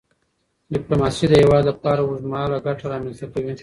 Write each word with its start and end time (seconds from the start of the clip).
ډیپلوماسي 0.73 1.25
د 1.29 1.33
هیواد 1.41 1.63
لپاره 1.71 1.99
اوږدمهاله 2.03 2.57
ګټه 2.67 2.85
رامنځته 2.93 3.25
کوي. 3.33 3.53